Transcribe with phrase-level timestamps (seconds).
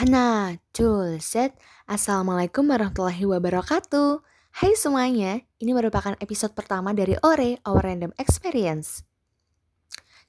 [0.00, 4.24] Hana, Jul, Set, Assalamualaikum warahmatullahi wabarakatuh.
[4.56, 9.04] Hai semuanya, ini merupakan episode pertama dari Ore, Our Random Experience.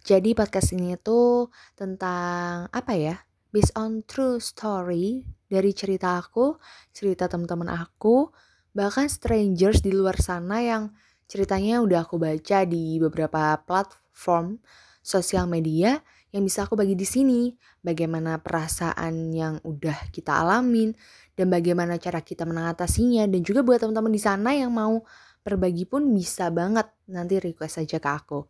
[0.04, 3.24] Jadi podcast ini tuh tentang apa ya?
[3.56, 6.60] Based on true story dari cerita aku,
[6.92, 8.28] cerita teman-teman aku,
[8.76, 10.92] bahkan strangers di luar sana yang
[11.32, 14.60] ceritanya udah aku baca di beberapa platform
[15.00, 17.52] sosial media yang bisa aku bagi di sini.
[17.84, 20.96] Bagaimana perasaan yang udah kita alamin
[21.36, 25.04] dan bagaimana cara kita mengatasinya dan juga buat teman-teman di sana yang mau
[25.42, 28.48] berbagi pun bisa banget nanti request aja ke aku.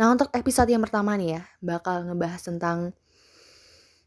[0.00, 2.94] Nah untuk episode yang pertama nih ya bakal ngebahas tentang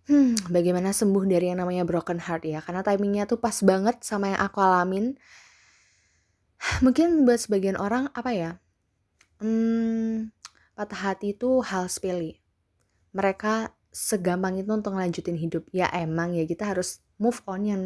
[0.08, 4.34] hmm, bagaimana sembuh dari yang namanya broken heart ya karena timingnya tuh pas banget sama
[4.34, 5.20] yang aku alamin.
[6.85, 8.52] Mungkin buat sebagian orang apa ya?
[9.44, 10.32] Hmm,
[10.80, 12.41] patah hati itu hal sepele
[13.12, 15.68] mereka segampang itu untuk ngelanjutin hidup.
[15.76, 17.84] Ya emang ya kita harus move on yang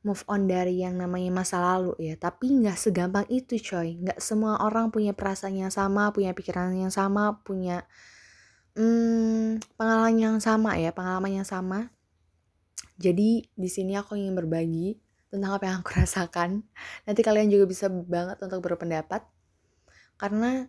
[0.00, 2.14] move on dari yang namanya masa lalu ya.
[2.18, 4.00] Tapi nggak segampang itu coy.
[4.02, 7.86] Nggak semua orang punya perasaan yang sama punya pikiran yang sama punya
[8.74, 11.94] hmm, pengalaman yang sama ya pengalaman yang sama.
[13.00, 15.00] Jadi di sini aku ingin berbagi
[15.30, 16.66] tentang apa yang aku rasakan.
[17.06, 19.24] Nanti kalian juga bisa banget untuk berpendapat.
[20.20, 20.68] Karena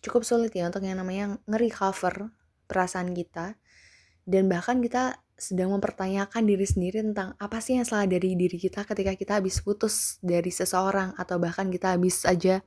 [0.00, 2.30] cukup sulit ya untuk yang namanya nge-recover
[2.68, 3.56] perasaan kita
[4.28, 8.84] dan bahkan kita sedang mempertanyakan diri sendiri tentang apa sih yang salah dari diri kita
[8.84, 12.60] ketika kita habis putus dari seseorang atau bahkan kita habis aja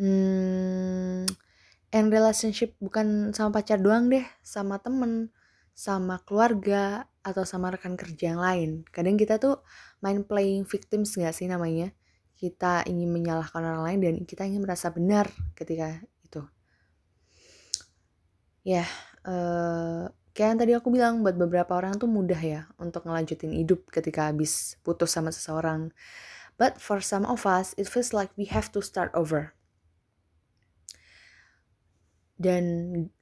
[0.00, 1.28] hmm,
[1.92, 5.34] in relationship bukan sama pacar doang deh sama temen
[5.76, 9.60] sama keluarga atau sama rekan kerja yang lain kadang kita tuh
[10.00, 11.92] main playing victims gak sih namanya
[12.38, 15.26] kita ingin menyalahkan orang lain dan kita ingin merasa benar
[15.58, 15.98] ketika.
[18.66, 18.86] Ya,
[19.26, 23.86] uh, kayak yang tadi aku bilang buat beberapa orang tuh mudah ya untuk ngelanjutin hidup
[23.90, 25.90] ketika habis putus sama seseorang.
[26.58, 29.54] But for some of us, it feels like we have to start over.
[32.38, 32.64] Dan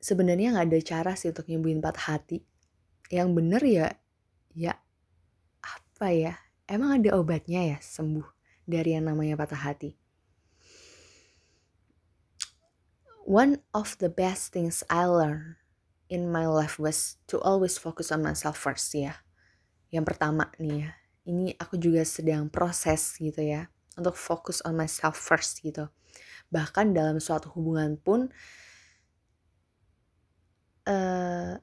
[0.00, 2.44] sebenarnya nggak ada cara sih untuk nyembuhin patah hati.
[3.12, 3.88] Yang bener ya,
[4.52, 4.72] ya
[5.64, 6.34] apa ya?
[6.68, 8.24] Emang ada obatnya ya sembuh
[8.68, 9.96] dari yang namanya patah hati.
[13.26, 15.58] One of the best things I learned
[16.06, 19.18] in my life was to always focus on myself first ya.
[19.90, 20.90] Yang pertama nih ya,
[21.26, 23.66] ini aku juga sedang proses gitu ya,
[23.98, 25.90] untuk fokus on myself first gitu.
[26.54, 28.30] Bahkan dalam suatu hubungan pun,
[30.86, 31.58] uh,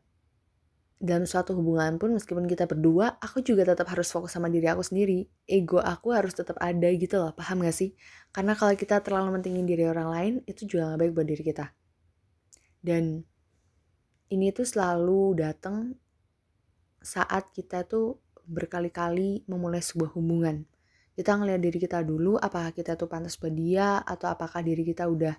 [1.04, 4.88] dalam suatu hubungan pun meskipun kita berdua aku juga tetap harus fokus sama diri aku
[4.88, 5.28] sendiri.
[5.44, 7.92] Ego aku harus tetap ada gitu loh paham gak sih?
[8.32, 11.66] Karena kalau kita terlalu mentingin diri orang lain itu juga gak baik buat diri kita.
[12.80, 13.20] Dan
[14.32, 15.92] ini tuh selalu datang
[17.04, 20.64] saat kita tuh berkali-kali memulai sebuah hubungan.
[21.20, 25.12] Kita ngeliat diri kita dulu apakah kita tuh pantas buat dia atau apakah diri kita
[25.12, 25.36] udah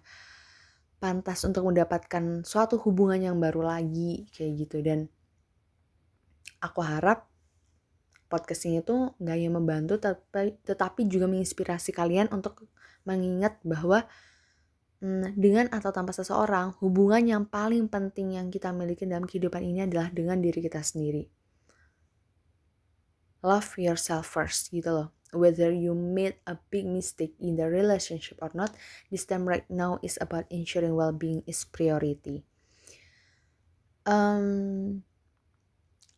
[1.00, 4.84] pantas untuk mendapatkan suatu hubungan yang baru lagi kayak gitu.
[4.84, 5.08] Dan
[6.64, 7.28] aku harap
[8.32, 12.66] podcast ini tuh gak hanya membantu tapi, tetapi juga menginspirasi kalian untuk
[13.06, 14.08] mengingat bahwa
[15.04, 19.84] hmm, dengan atau tanpa seseorang hubungan yang paling penting yang kita miliki dalam kehidupan ini
[19.84, 21.28] adalah dengan diri kita sendiri.
[23.44, 25.08] Love yourself first gitu loh.
[25.34, 28.72] Whether you made a big mistake in the relationship or not
[29.10, 32.46] this time right now is about ensuring well-being is priority.
[34.06, 35.02] Um,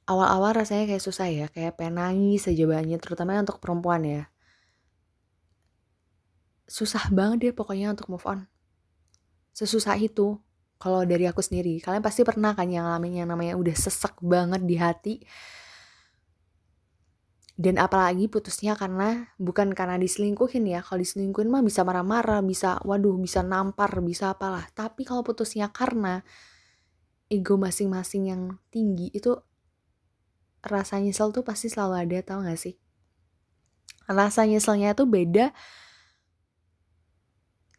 [0.06, 4.22] awal-awal rasanya kayak susah ya, kayak pengen nangis aja banyak, terutama untuk perempuan ya.
[6.66, 8.46] Susah banget deh pokoknya untuk move on.
[9.54, 10.38] Sesusah itu.
[10.76, 14.60] Kalau dari aku sendiri, kalian pasti pernah kan yang ngalamin yang namanya udah sesek banget
[14.68, 15.14] di hati.
[17.56, 20.84] Dan apalagi putusnya karena bukan karena diselingkuhin ya.
[20.84, 24.68] Kalau diselingkuhin mah bisa marah-marah, bisa waduh, bisa nampar, bisa apalah.
[24.76, 26.20] Tapi kalau putusnya karena
[27.32, 29.32] ego masing-masing yang tinggi itu
[30.64, 32.76] rasa nyesel tuh pasti selalu ada tau gak sih?
[34.06, 35.50] Rasa nyeselnya tuh beda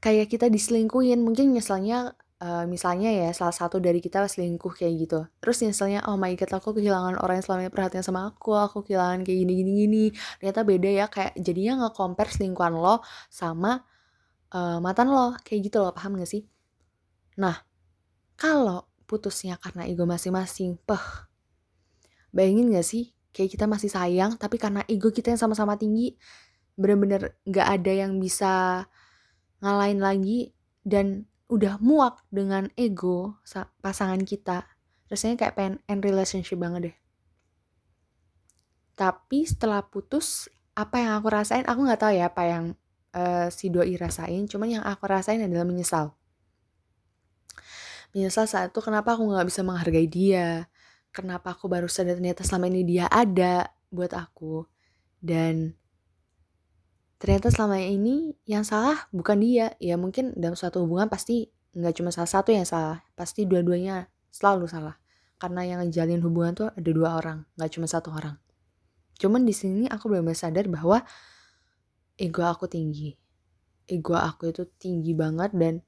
[0.04, 1.24] kayak kita diselingkuhin.
[1.24, 5.20] Mungkin nyeselnya uh, misalnya ya salah satu dari kita selingkuh kayak gitu.
[5.40, 9.24] Terus nyeselnya oh my god aku kehilangan orang yang selama perhatian sama aku aku kehilangan
[9.24, 10.06] kayak gini gini gini.
[10.44, 13.00] Ternyata beda ya kayak jadinya nggak compare selingkuhan lo
[13.32, 13.80] sama
[14.52, 15.96] uh, mantan lo kayak gitu loh.
[15.96, 16.44] Paham gak sih?
[17.40, 17.56] Nah
[18.36, 21.27] kalau putusnya karena ego masing-masing peh
[22.38, 23.18] Bayangin gak sih?
[23.34, 26.14] Kayak kita masih sayang, tapi karena ego kita yang sama-sama tinggi,
[26.78, 28.86] bener-bener gak ada yang bisa
[29.66, 30.54] ngalahin lagi,
[30.86, 33.42] dan udah muak dengan ego
[33.82, 34.70] pasangan kita.
[35.10, 36.98] Rasanya kayak pengen end relationship banget deh.
[38.98, 42.66] tapi setelah putus apa yang aku rasain aku nggak tahu ya apa yang
[43.14, 46.18] uh, si doi rasain cuman yang aku rasain adalah menyesal
[48.18, 50.66] menyesal saat itu kenapa aku nggak bisa menghargai dia
[51.18, 54.70] kenapa aku baru sadar ternyata selama ini dia ada buat aku.
[55.18, 55.74] Dan
[57.18, 59.74] ternyata selama ini yang salah bukan dia.
[59.82, 64.70] Ya mungkin dalam suatu hubungan pasti nggak cuma salah satu yang salah pasti dua-duanya selalu
[64.70, 65.02] salah.
[65.42, 68.38] Karena yang ngejalin hubungan tuh ada dua orang nggak cuma satu orang.
[69.18, 71.02] Cuman di sini aku belum sadar bahwa
[72.22, 73.18] ego aku tinggi.
[73.90, 75.82] Ego aku itu tinggi banget dan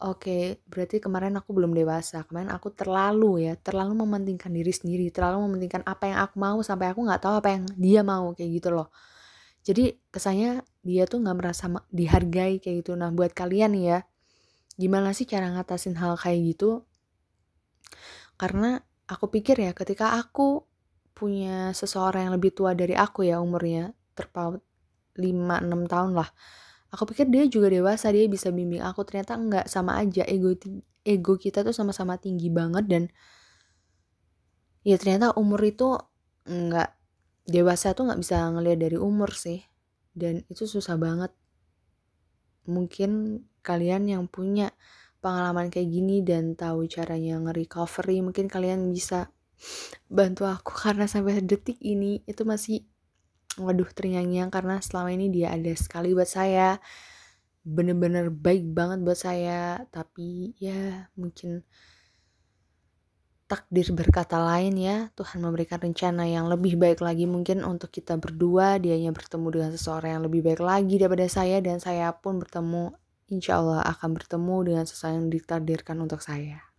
[0.00, 2.24] oke berarti kemarin aku belum dewasa.
[2.24, 6.92] Kemarin aku terlalu ya terlalu mementingkan diri sendiri terlalu mementingkan apa yang aku mau sampai
[6.92, 8.88] aku nggak tahu apa yang dia mau kayak gitu loh.
[9.60, 12.96] Jadi kesannya dia tuh nggak merasa dihargai kayak gitu.
[12.96, 14.02] Nah buat kalian ya
[14.80, 16.88] gimana sih cara ngatasin hal kayak gitu?
[18.40, 20.64] Karena aku pikir ya ketika aku
[21.12, 24.64] punya seseorang yang lebih tua dari aku ya umurnya terpaut
[25.20, 26.30] 5-6 tahun lah
[26.90, 29.06] aku pikir dia juga dewasa dia bisa bimbing aku.
[29.06, 30.26] Ternyata enggak sama aja.
[30.26, 30.54] Ego
[31.06, 33.02] ego kita tuh sama-sama tinggi banget dan
[34.84, 35.96] ya ternyata umur itu
[36.44, 36.94] enggak
[37.46, 39.62] dewasa tuh nggak bisa ngelihat dari umur sih.
[40.10, 41.30] Dan itu susah banget.
[42.66, 44.74] Mungkin kalian yang punya
[45.20, 49.28] pengalaman kayak gini dan tahu caranya nge-recovery mungkin kalian bisa
[50.08, 52.88] bantu aku karena sampai detik ini itu masih
[53.58, 56.78] waduh terngiang-ngiang karena selama ini dia ada sekali buat saya.
[57.66, 59.82] Bener-bener baik banget buat saya.
[59.90, 61.66] Tapi ya mungkin
[63.50, 64.96] takdir berkata lain ya.
[65.18, 68.78] Tuhan memberikan rencana yang lebih baik lagi mungkin untuk kita berdua.
[68.78, 72.94] Dianya bertemu dengan seseorang yang lebih baik lagi daripada saya dan saya pun bertemu.
[73.30, 76.69] Insya Allah akan bertemu dengan seseorang yang ditakdirkan untuk saya